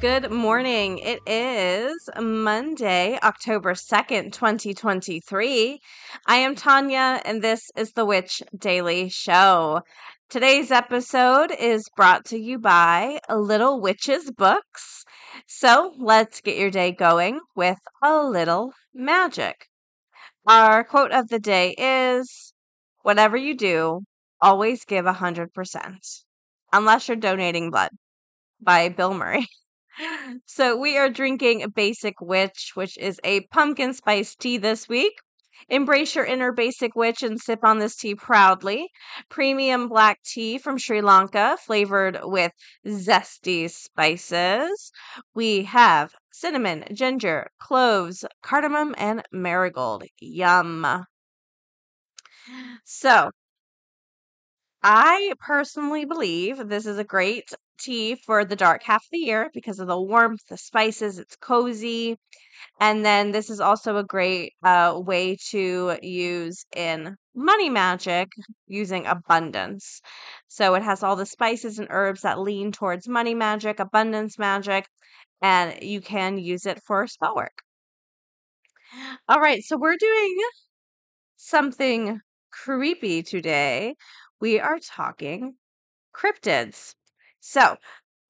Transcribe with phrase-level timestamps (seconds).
[0.00, 0.96] Good morning.
[0.96, 5.78] It is Monday, October 2nd, 2023.
[6.26, 9.82] I am Tonya, and this is the Witch Daily Show.
[10.30, 15.04] Today's episode is brought to you by Little Witches Books.
[15.46, 19.66] So let's get your day going with a little magic.
[20.46, 22.54] Our quote of the day is
[23.02, 24.00] Whatever you do,
[24.40, 26.22] always give a 100%,
[26.72, 27.90] unless you're donating blood
[28.62, 29.46] by Bill Murray.
[30.46, 35.12] So we are drinking Basic Witch, which is a pumpkin spice tea this week.
[35.68, 38.88] Embrace your inner basic witch and sip on this tea proudly.
[39.28, 42.52] Premium black tea from Sri Lanka, flavored with
[42.86, 44.90] zesty spices.
[45.34, 50.04] We have cinnamon, ginger, cloves, cardamom, and marigold.
[50.20, 51.04] Yum.
[52.84, 53.30] So,
[54.82, 59.50] I personally believe this is a great tea for the dark half of the year
[59.54, 62.18] because of the warmth, the spices, it's cozy.
[62.80, 68.28] And then this is also a great uh, way to use in money magic
[68.66, 70.00] using abundance.
[70.48, 74.86] So it has all the spices and herbs that lean towards money magic, abundance magic,
[75.42, 77.62] and you can use it for spell work.
[79.28, 80.36] All right, so we're doing
[81.36, 82.20] something
[82.52, 83.96] creepy today.
[84.40, 85.56] We are talking
[86.14, 86.94] cryptids.
[87.40, 87.76] So,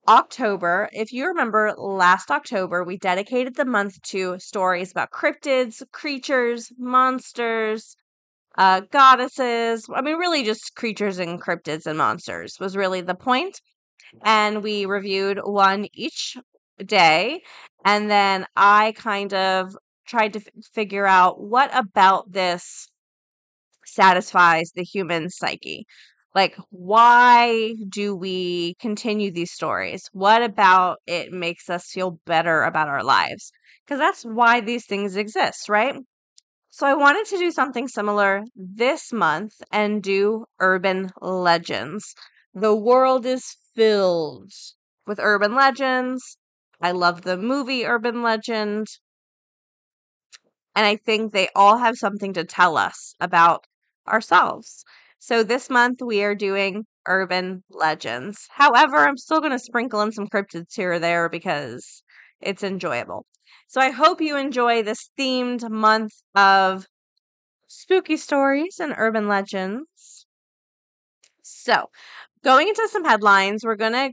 [0.08, 6.72] October, if you remember last October, we dedicated the month to stories about cryptids, creatures,
[6.78, 7.96] monsters,
[8.58, 9.86] uh, goddesses.
[9.94, 13.60] I mean, really just creatures and cryptids and monsters was really the point.
[14.24, 16.38] And we reviewed one each
[16.84, 17.42] day.
[17.84, 22.88] And then I kind of tried to f- figure out what about this
[23.84, 25.86] satisfies the human psyche.
[26.34, 30.08] Like, why do we continue these stories?
[30.12, 33.52] What about it makes us feel better about our lives?
[33.84, 35.96] Because that's why these things exist, right?
[36.70, 42.14] So, I wanted to do something similar this month and do urban legends.
[42.54, 44.52] The world is filled
[45.06, 46.38] with urban legends.
[46.80, 48.88] I love the movie Urban Legend.
[50.74, 53.66] And I think they all have something to tell us about
[54.08, 54.84] ourselves.
[55.20, 58.48] So this month we are doing urban legends.
[58.50, 62.02] However, I'm still going to sprinkle in some cryptids here or there because
[62.40, 63.26] it's enjoyable.
[63.68, 66.86] So I hope you enjoy this themed month of
[67.68, 70.26] spooky stories and urban legends.
[71.42, 71.90] So,
[72.42, 74.12] going into some headlines, we're going to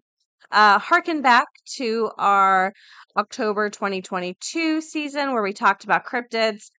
[0.51, 1.47] uh, harken back
[1.77, 2.73] to our
[3.17, 6.71] October 2022 season where we talked about cryptids,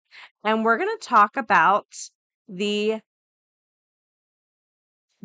[0.45, 1.87] and we're going to talk about
[2.49, 3.00] the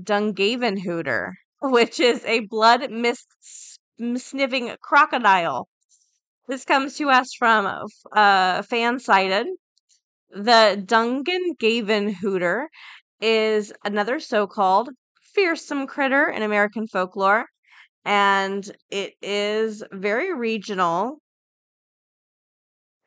[0.01, 3.27] Dungavenhooter, which is a blood mist
[3.99, 5.67] sniffing crocodile.
[6.47, 7.65] This comes to us from
[8.11, 9.47] uh, Fansided.
[10.31, 12.67] The Dungavenhooter
[13.21, 14.89] is another so called
[15.21, 17.47] fearsome critter in American folklore,
[18.05, 21.19] and it is very regional.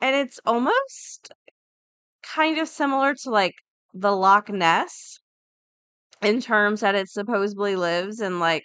[0.01, 1.33] And it's almost
[2.23, 3.55] kind of similar to like
[3.95, 5.21] the Loch Ness
[6.23, 8.65] in terms that it supposedly lives in like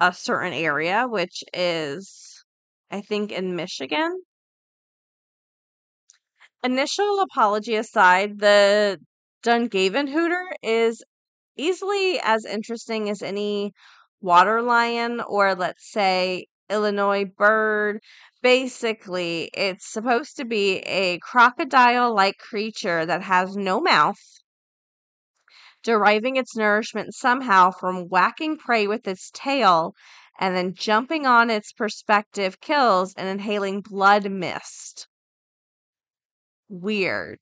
[0.00, 2.44] a certain area, which is,
[2.90, 4.22] I think, in Michigan.
[6.64, 8.98] Initial apology aside, the
[9.44, 11.02] Dungavenhooter is
[11.56, 13.72] easily as interesting as any
[14.20, 18.00] water lion or, let's say, Illinois bird.
[18.42, 24.18] Basically, it's supposed to be a crocodile like creature that has no mouth
[25.82, 29.94] deriving its nourishment somehow from whacking prey with its tail
[30.38, 35.08] and then jumping on its prospective kills and inhaling blood mist.
[36.68, 37.40] Weird.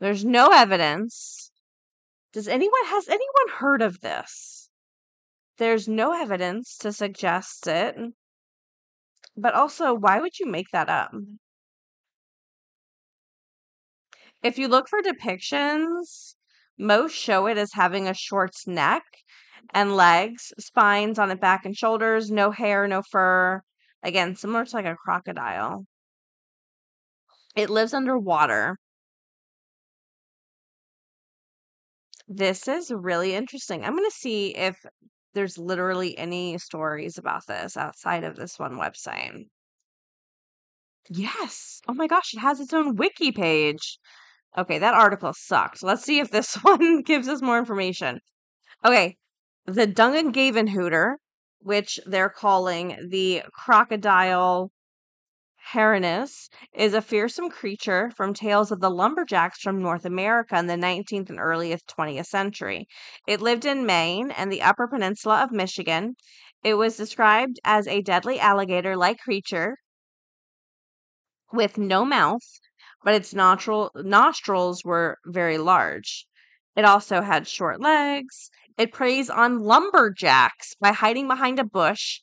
[0.00, 1.50] There's no evidence.
[2.32, 4.70] Does anyone has anyone heard of this?
[5.58, 7.96] There's no evidence to suggest it.
[9.36, 11.12] But also, why would you make that up?
[14.42, 16.34] If you look for depictions,
[16.76, 19.04] most show it as having a short neck
[19.72, 23.62] and legs, spines on its back and shoulders, no hair, no fur.
[24.02, 25.86] Again, similar to like a crocodile.
[27.54, 28.78] It lives underwater.
[32.28, 33.84] This is really interesting.
[33.84, 34.76] I'm going to see if
[35.34, 39.46] there's literally any stories about this outside of this one website.
[41.10, 41.80] Yes.
[41.88, 43.98] Oh my gosh, it has its own wiki page.
[44.58, 45.84] Okay, that article sucked.
[45.84, 48.20] Let's see if this one gives us more information.
[48.84, 49.16] Okay,
[49.66, 51.14] the Dungavenhooter,
[51.60, 54.72] which they're calling the crocodile
[55.72, 60.74] Hernus is a fearsome creature from tales of the lumberjacks from North America in the
[60.74, 62.88] 19th and earliest 20th century.
[63.28, 66.16] It lived in Maine and the Upper Peninsula of Michigan.
[66.64, 69.76] It was described as a deadly alligator like creature
[71.52, 72.42] with no mouth,
[73.04, 76.26] but its nostril- nostrils were very large.
[76.76, 78.50] It also had short legs.
[78.76, 82.20] It preys on lumberjacks by hiding behind a bush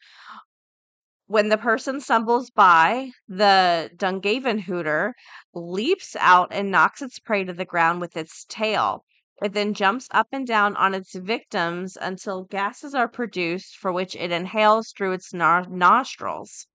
[1.27, 5.13] when the person stumbles by, the Dungavenhooter
[5.54, 9.06] leaps out and knocks its prey to the ground with its tail.
[9.44, 14.16] It then jumps up and down on its victims until gases are produced for which
[14.16, 16.66] it inhales through its nar- nostrils.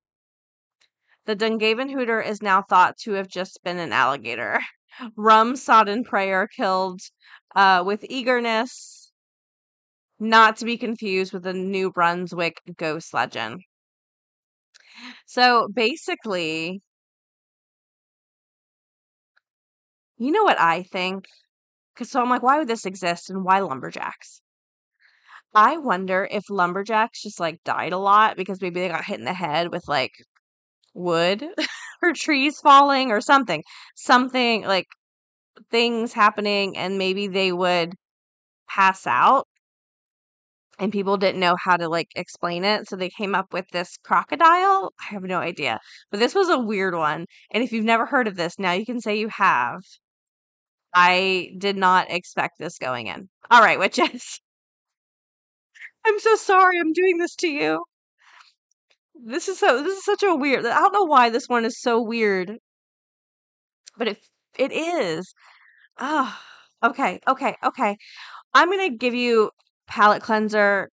[1.25, 4.61] The Dungavenhooter is now thought to have just been an alligator.
[5.17, 7.01] Rum sodden prey are killed
[7.57, 9.13] uh, with eagerness,
[10.21, 13.63] not to be confused with the New Brunswick ghost legend.
[15.27, 16.83] So basically,
[20.19, 21.27] you know what I think?
[21.95, 24.43] Because so I'm like, why would this exist and why lumberjacks?
[25.55, 29.25] I wonder if lumberjacks just like died a lot because maybe they got hit in
[29.25, 30.13] the head with like
[30.95, 31.45] wood
[32.03, 33.63] or trees falling or something.
[33.95, 34.87] Something like
[35.71, 37.95] things happening and maybe they would
[38.69, 39.47] pass out.
[40.79, 43.99] And people didn't know how to like explain it so they came up with this
[44.03, 44.93] crocodile?
[45.01, 45.79] I have no idea.
[46.11, 48.87] But this was a weird one and if you've never heard of this now you
[48.87, 49.83] can say you have.
[50.95, 53.29] I did not expect this going in.
[53.51, 54.41] All right witches.
[56.07, 57.85] I'm so sorry i'm doing this to you
[59.25, 61.81] this is so this is such a weird i don't know why this one is
[61.81, 62.59] so weird.
[63.97, 64.27] But it
[64.59, 65.35] it is.
[65.99, 66.39] Oh,
[66.83, 67.97] okay okay okay.
[68.55, 69.51] I'm gonna give you
[69.89, 70.91] palate cleanser,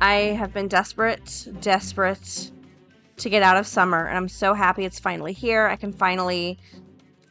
[0.00, 2.50] I have been desperate, desperate
[3.18, 5.66] to get out of summer, and I'm so happy it's finally here.
[5.66, 6.58] I can finally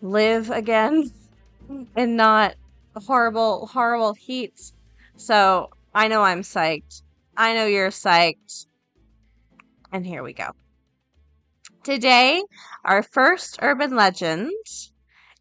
[0.02, 1.12] live again
[1.96, 2.56] and not
[2.96, 4.72] horrible, horrible heat.
[5.16, 7.02] So I know I'm psyched.
[7.36, 8.68] I know you're psyched.
[9.92, 10.52] And here we go.
[11.84, 12.44] Today,
[12.86, 14.52] our first urban legend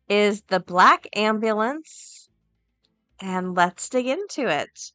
[0.08, 2.27] is the Black Ambulance.
[3.20, 4.92] And let's dig into it.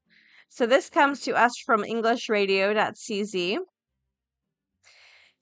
[0.50, 3.58] So this comes to us from EnglishRadio.cz.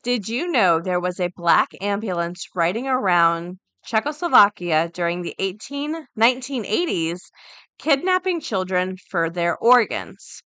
[0.04, 7.32] Did you know there was a black ambulance riding around Czechoslovakia during the 18, 1980s,
[7.80, 10.44] kidnapping children for their organs.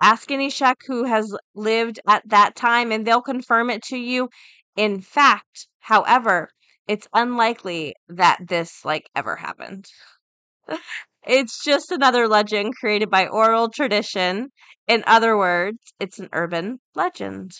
[0.00, 4.28] Ask any Czech who has lived at that time and they'll confirm it to you.
[4.76, 6.50] In fact, however,
[6.86, 9.86] it's unlikely that this like ever happened.
[11.26, 14.50] it's just another legend created by oral tradition.
[14.86, 17.52] In other words, it's an urban legend.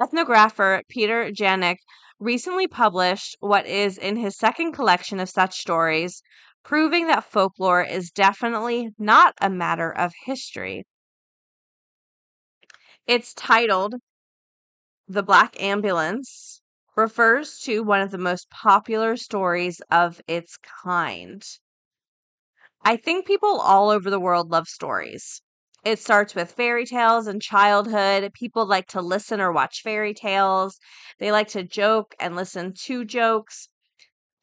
[0.00, 1.76] Ethnographer Peter Janik
[2.18, 6.22] recently published what is in his second collection of such stories,
[6.64, 10.84] proving that folklore is definitely not a matter of history.
[13.06, 13.94] It's titled
[15.06, 16.62] The Black Ambulance,
[16.96, 21.44] refers to one of the most popular stories of its kind.
[22.84, 25.42] I think people all over the world love stories.
[25.84, 28.32] It starts with fairy tales and childhood.
[28.32, 30.78] People like to listen or watch fairy tales.
[31.18, 33.68] They like to joke and listen to jokes.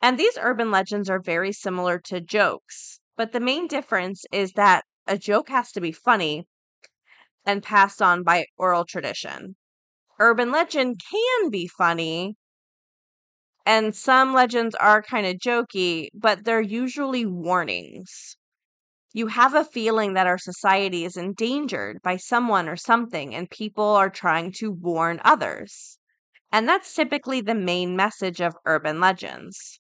[0.02, 3.00] And these urban legends are very similar to jokes.
[3.16, 6.48] But the main difference is that a joke has to be funny
[7.46, 9.56] and passed on by oral tradition.
[10.20, 12.36] Urban legend can be funny,
[13.66, 18.38] and some legends are kind of jokey, but they're usually warnings.
[19.14, 23.84] You have a feeling that our society is endangered by someone or something, and people
[23.84, 26.00] are trying to warn others.
[26.52, 29.80] And that's typically the main message of urban legends.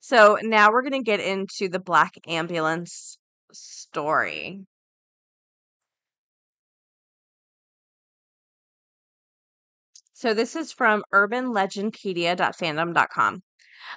[0.00, 3.18] So now we're going to get into the Black Ambulance
[3.52, 4.66] story.
[10.18, 13.42] So this is from urbanlegendpedia.fandom.com.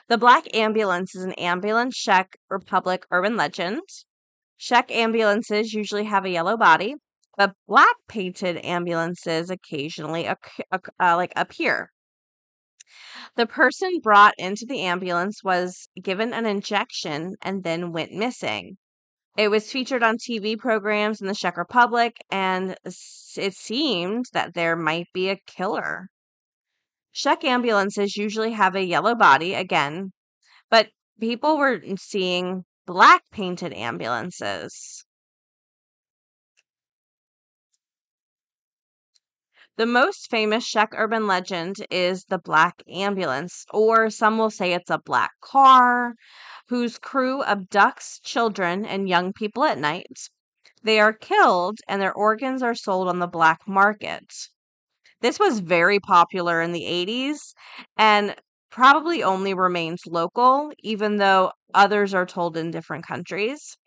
[0.10, 3.80] The Black Ambulance is an ambulance Czech Republic urban legend.
[4.58, 6.96] Czech ambulances usually have a yellow body,
[7.38, 10.36] but black painted ambulances occasionally uh,
[11.00, 11.90] like appear.
[13.38, 18.78] The person brought into the ambulance was given an injection and then went missing.
[19.40, 24.76] It was featured on TV programs in the Czech Republic, and it seemed that there
[24.76, 26.10] might be a killer.
[27.14, 30.12] Czech ambulances usually have a yellow body again,
[30.70, 30.90] but
[31.22, 35.06] people were seeing black painted ambulances.
[39.78, 44.90] The most famous Czech urban legend is the Black Ambulance, or some will say it's
[44.90, 46.16] a black car,
[46.70, 50.30] whose crew abducts children and young people at night.
[50.84, 54.34] They are killed and their organs are sold on the black market.
[55.22, 57.56] This was very popular in the 80s
[57.98, 58.36] and
[58.70, 63.78] probably only remains local, even though others are told in different countries.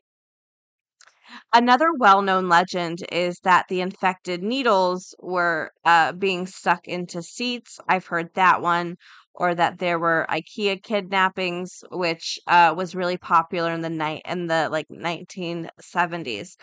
[1.52, 7.78] Another well known legend is that the infected needles were uh, being stuck into seats.
[7.88, 8.96] I've heard that one.
[9.34, 14.46] Or that there were IKEA kidnappings, which uh, was really popular in the night in
[14.46, 16.56] the like 1970s.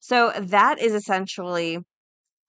[0.00, 1.78] So that is essentially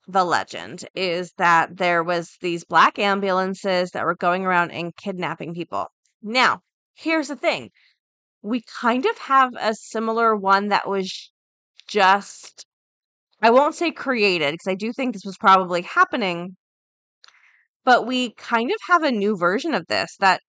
[0.07, 5.53] the legend is that there was these black ambulances that were going around and kidnapping
[5.53, 5.87] people.
[6.21, 6.61] Now,
[6.95, 7.71] here's the thing.
[8.41, 11.31] We kind of have a similar one that was
[11.87, 12.65] just
[13.41, 16.57] I won't say created because I do think this was probably happening,
[17.87, 20.41] but we kind of have a new version of this that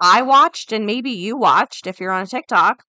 [0.00, 2.84] I watched and maybe you watched if you're on a TikTok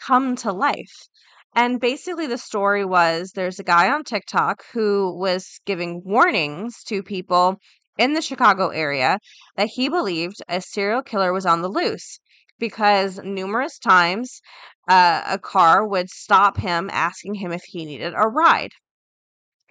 [0.00, 1.08] come to life.
[1.52, 7.02] And basically, the story was there's a guy on TikTok who was giving warnings to
[7.02, 7.56] people
[7.98, 9.18] in the Chicago area
[9.56, 12.20] that he believed a serial killer was on the loose
[12.56, 14.40] because numerous times
[14.86, 18.70] uh, a car would stop him asking him if he needed a ride.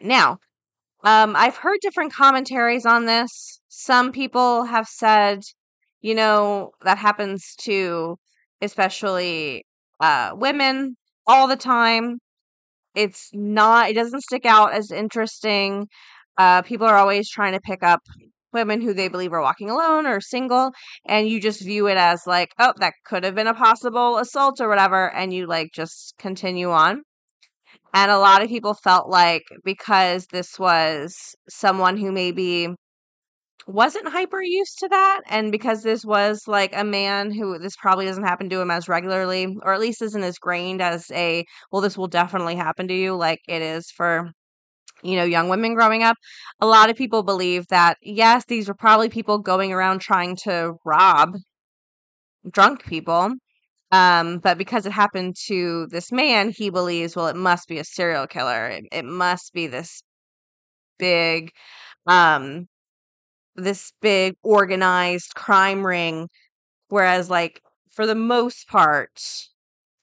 [0.01, 0.39] Now,
[1.03, 3.59] um, I've heard different commentaries on this.
[3.67, 5.39] Some people have said,
[6.01, 8.17] you know, that happens to
[8.61, 9.65] especially
[9.99, 10.95] uh, women
[11.27, 12.19] all the time.
[12.95, 15.87] It's not, it doesn't stick out as interesting.
[16.37, 18.01] Uh, people are always trying to pick up
[18.53, 20.71] women who they believe are walking alone or single,
[21.05, 24.59] and you just view it as like, oh, that could have been a possible assault
[24.59, 27.03] or whatever, and you like just continue on.
[27.93, 32.69] And a lot of people felt like because this was someone who maybe
[33.67, 38.05] wasn't hyper used to that and because this was like a man who this probably
[38.05, 41.81] doesn't happen to him as regularly or at least isn't as grained as a well
[41.81, 44.31] this will definitely happen to you like it is for
[45.03, 46.17] you know young women growing up
[46.59, 50.73] a lot of people believe that yes these were probably people going around trying to
[50.85, 51.35] rob
[52.51, 53.33] drunk people
[53.91, 57.83] um, but because it happened to this man he believes well it must be a
[57.83, 60.03] serial killer it, it must be this
[60.99, 61.51] big
[62.07, 62.67] um
[63.55, 66.29] this big organized crime ring
[66.89, 69.11] whereas like for the most part,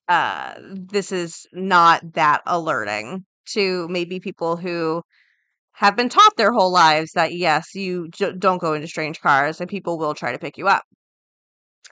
[0.09, 5.03] uh, this is not that alerting to maybe people who
[5.75, 9.61] have been taught their whole lives that yes, you j- don't go into strange cars
[9.61, 10.85] and people will try to pick you up.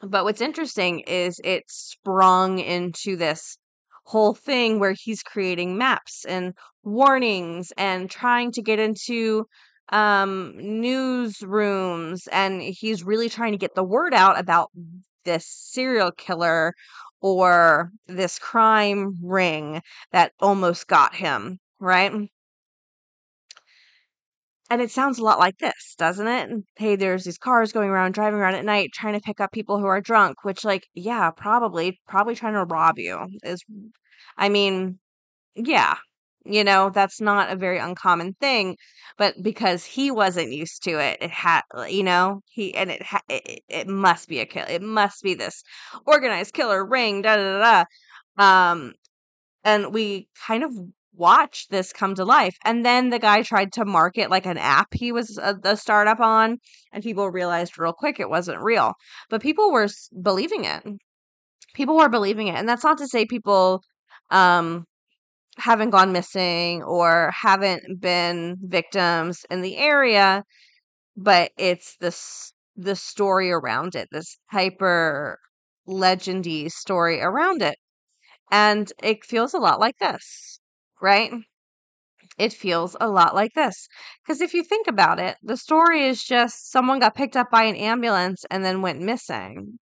[0.02, 3.58] But what's interesting is it sprung into this
[4.04, 9.46] whole thing where he's creating maps and warnings and trying to get into
[9.90, 14.70] um newsrooms and he's really trying to get the word out about
[15.24, 16.74] this serial killer
[17.20, 19.80] or this crime ring
[20.12, 22.12] that almost got him, right?
[24.68, 26.50] And it sounds a lot like this, doesn't it?
[26.76, 29.78] Hey, there's these cars going around, driving around at night, trying to pick up people
[29.78, 33.62] who are drunk, which, like, yeah, probably, probably trying to rob you is,
[34.36, 34.98] I mean,
[35.56, 35.96] yeah,
[36.44, 38.76] you know, that's not a very uncommon thing,
[39.18, 43.22] but because he wasn't used to it, it had, you know, he, and it, ha-
[43.28, 44.66] it, it must be a kill.
[44.68, 45.62] It must be this
[46.06, 47.84] organized killer ring, da da da
[48.38, 48.72] da.
[48.72, 48.94] Um,
[49.64, 50.72] and we kind of
[51.16, 52.56] watched this come to life.
[52.64, 56.20] And then the guy tried to market like an app he was a, the startup
[56.20, 56.58] on,
[56.92, 58.94] and people realized real quick it wasn't real.
[59.30, 59.88] But people were
[60.22, 60.82] believing it.
[61.74, 63.82] People were believing it, and that's not to say people
[64.30, 64.84] um
[65.58, 70.44] haven't gone missing or haven't been victims in the area,
[71.16, 75.38] but it's this the story around it, this hyper
[75.88, 77.78] legendy story around it.
[78.50, 80.60] And it feels a lot like this,
[81.00, 81.32] right?
[82.38, 83.88] It feels a lot like this.
[84.22, 87.64] Because if you think about it, the story is just someone got picked up by
[87.64, 89.78] an ambulance and then went missing.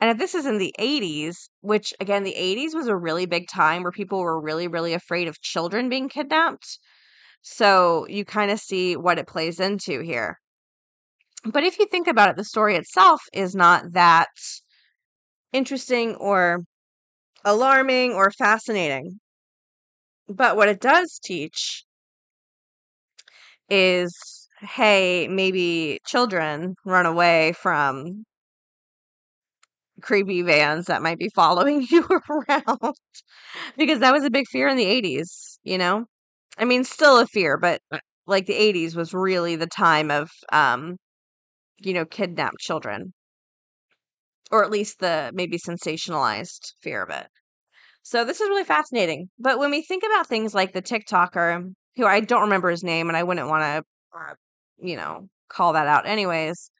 [0.00, 3.48] And if this is in the 80s, which again, the 80s was a really big
[3.48, 6.78] time where people were really, really afraid of children being kidnapped.
[7.42, 10.40] So you kind of see what it plays into here.
[11.44, 14.28] But if you think about it, the story itself is not that
[15.52, 16.64] interesting or
[17.44, 19.20] alarming or fascinating.
[20.32, 21.84] But what it does teach
[23.68, 28.24] is hey, maybe children run away from
[30.00, 32.94] creepy vans that might be following you around
[33.78, 36.06] because that was a big fear in the 80s, you know?
[36.58, 37.80] I mean, still a fear, but
[38.26, 40.96] like the 80s was really the time of um
[41.80, 43.12] you know, kidnapped children
[44.52, 47.28] or at least the maybe sensationalized fear of it.
[48.02, 49.30] So this is really fascinating.
[49.38, 53.08] But when we think about things like the TikToker, who I don't remember his name
[53.08, 54.34] and I wouldn't want to, uh,
[54.78, 56.70] you know, call that out anyways,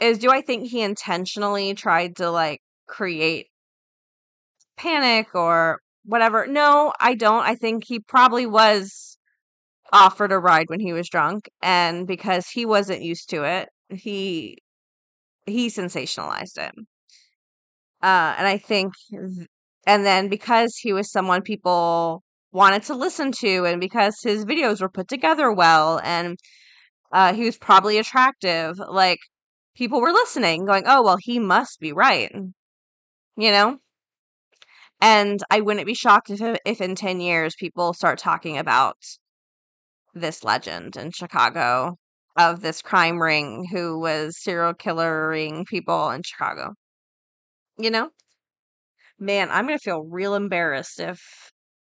[0.00, 3.48] is do I think he intentionally tried to like create
[4.76, 6.46] panic or whatever?
[6.46, 7.44] No, I don't.
[7.44, 9.16] I think he probably was
[9.92, 14.58] offered a ride when he was drunk and because he wasn't used to it, he
[15.46, 16.74] he sensationalized it.
[18.04, 19.48] Uh, and I think, th-
[19.86, 24.82] and then because he was someone people wanted to listen to, and because his videos
[24.82, 26.38] were put together well, and
[27.12, 29.20] uh, he was probably attractive, like
[29.76, 32.30] people were listening, going, "Oh, well, he must be right,"
[33.36, 33.78] you know.
[35.00, 38.96] And I wouldn't be shocked if, if in ten years people start talking about
[40.14, 41.96] this legend in Chicago
[42.36, 46.74] of this crime ring who was serial killering people in Chicago.
[47.78, 48.10] You know?
[49.18, 51.20] Man, I'm going to feel real embarrassed if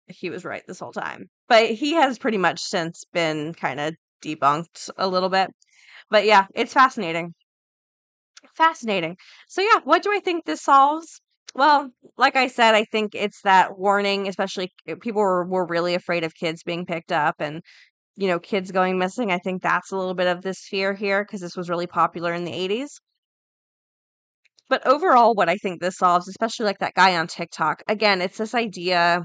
[0.06, 1.28] he was right this whole time.
[1.48, 5.50] But he has pretty much since been kind of debunked a little bit.
[6.10, 7.34] But yeah, it's fascinating.
[8.56, 9.16] Fascinating.
[9.48, 11.20] So yeah, what do I think this solves?
[11.54, 15.94] Well, like I said, I think it's that warning, especially uh, people were, were really
[15.94, 17.62] afraid of kids being picked up and
[18.16, 19.32] you know, kids going missing.
[19.32, 22.32] I think that's a little bit of this fear here because this was really popular
[22.32, 23.00] in the 80s.
[24.68, 28.38] But overall, what I think this solves, especially like that guy on TikTok, again, it's
[28.38, 29.24] this idea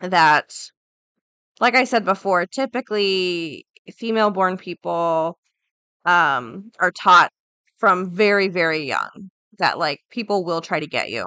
[0.00, 0.54] that,
[1.60, 5.38] like I said before, typically female born people
[6.04, 7.30] um, are taught
[7.78, 11.26] from very, very young that like people will try to get you,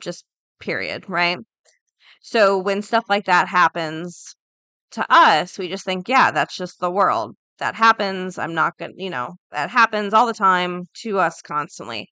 [0.00, 0.24] just
[0.60, 1.38] period, right?
[2.20, 4.34] So when stuff like that happens
[4.92, 7.36] to us, we just think, yeah, that's just the world.
[7.58, 8.38] That happens.
[8.38, 12.08] I'm not going to, you know, that happens all the time to us constantly.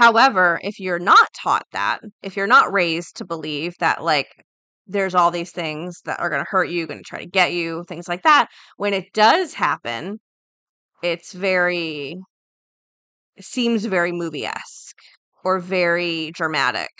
[0.00, 4.46] However, if you're not taught that, if you're not raised to believe that, like,
[4.86, 7.52] there's all these things that are going to hurt you, going to try to get
[7.52, 10.18] you, things like that, when it does happen,
[11.02, 12.16] it's very,
[13.40, 14.96] seems very movie esque
[15.44, 16.90] or very dramatic.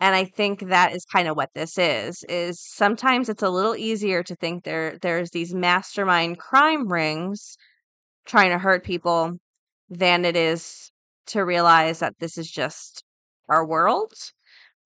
[0.00, 3.76] And I think that is kind of what this is is sometimes it's a little
[3.76, 7.56] easier to think there there's these mastermind crime rings
[8.26, 9.38] trying to hurt people
[9.90, 10.90] than it is
[11.26, 13.04] to realize that this is just
[13.48, 14.12] our world.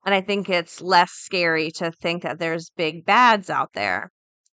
[0.04, 4.10] And I think it's less scary to think that there's big bads out there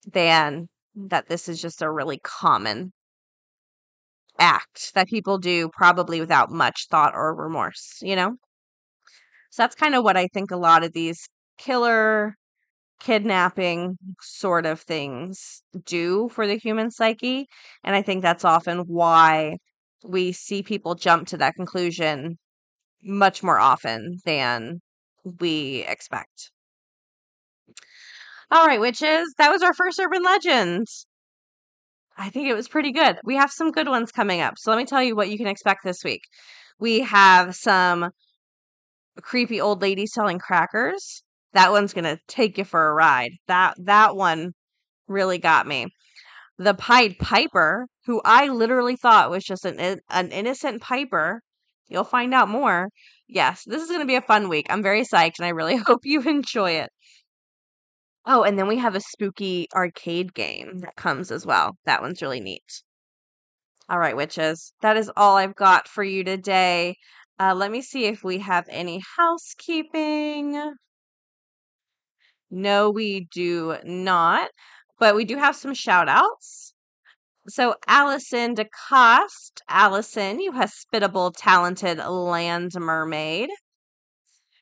[0.05, 2.93] than that this is just a really common
[4.39, 8.35] act that people do probably without much thought or remorse, you know?
[9.51, 12.35] So that's kind of what I think a lot of these killer
[12.99, 17.47] kidnapping sort of things do for the human psyche.
[17.83, 19.57] And I think that's often why
[20.03, 22.37] we see people jump to that conclusion
[23.03, 24.81] much more often than
[25.39, 26.51] we expect.
[28.51, 30.87] All right, witches, that was our first urban legend.
[32.17, 33.17] I think it was pretty good.
[33.23, 34.55] We have some good ones coming up.
[34.57, 36.21] So let me tell you what you can expect this week.
[36.79, 38.11] We have some
[39.21, 41.23] creepy old lady selling crackers.
[41.53, 43.31] That one's going to take you for a ride.
[43.47, 44.53] That that one
[45.07, 45.87] really got me.
[46.57, 51.41] The Pied Piper, who I literally thought was just an an innocent piper.
[51.87, 52.89] You'll find out more.
[53.27, 54.67] Yes, this is going to be a fun week.
[54.69, 56.91] I'm very psyched and I really hope you enjoy it.
[58.25, 61.77] Oh, and then we have a spooky arcade game that comes as well.
[61.85, 62.83] That one's really neat.
[63.89, 64.73] All right, witches.
[64.81, 66.95] That is all I've got for you today.
[67.39, 70.75] Uh, let me see if we have any housekeeping.
[72.49, 74.51] No, we do not.
[74.99, 76.73] But we do have some shout outs.
[77.47, 83.49] So, Allison DeCoste, Allison, you hospitable, talented land mermaid.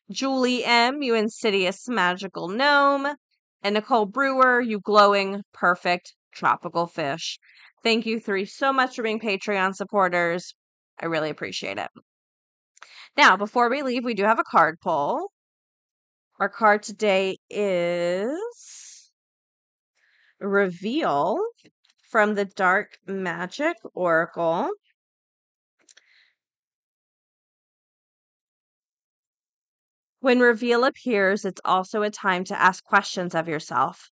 [0.09, 3.15] Julie M., you insidious magical gnome.
[3.61, 7.37] And Nicole Brewer, you glowing, perfect tropical fish.
[7.83, 10.55] Thank you three so much for being Patreon supporters.
[10.99, 11.89] I really appreciate it.
[13.15, 15.31] Now, before we leave, we do have a card pull.
[16.39, 18.31] Our card today is
[20.41, 21.39] Reveal
[22.09, 24.71] from the Dark Magic Oracle.
[30.19, 34.09] When reveal appears, it's also a time to ask questions of yourself.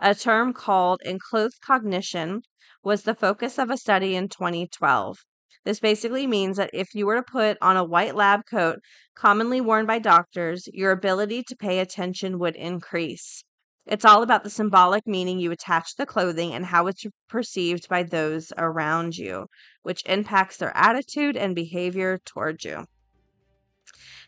[0.00, 2.42] A term called enclothed cognition
[2.82, 5.18] was the focus of a study in 2012.
[5.64, 8.80] This basically means that if you were to put on a white lab coat
[9.14, 13.44] commonly worn by doctors, your ability to pay attention would increase.
[13.88, 17.88] It's all about the symbolic meaning you attach to the clothing and how it's perceived
[17.88, 19.46] by those around you,
[19.82, 22.84] which impacts their attitude and behavior toward you.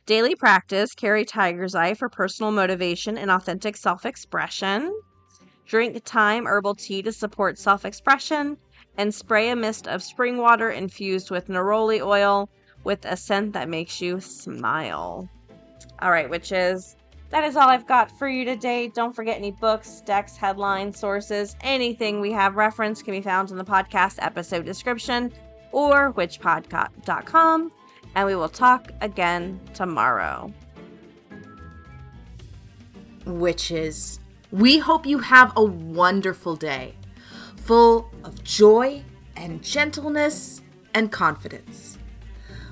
[0.06, 4.98] Daily practice carry Tiger's Eye for personal motivation and authentic self expression.
[5.66, 8.56] Drink thyme herbal tea to support self expression.
[8.96, 12.48] And spray a mist of spring water infused with neroli oil
[12.82, 15.28] with a scent that makes you smile.
[16.00, 16.96] All right, witches.
[17.30, 18.88] That is all I've got for you today.
[18.88, 23.56] Don't forget any books, decks, headlines, sources, anything we have referenced can be found in
[23.56, 25.32] the podcast episode description
[25.72, 27.72] or witchpod.com
[28.14, 30.52] and we will talk again tomorrow.
[33.26, 34.18] Witches,
[34.50, 36.94] we hope you have a wonderful day,
[37.56, 39.02] full of joy
[39.36, 40.62] and gentleness
[40.94, 41.98] and confidence.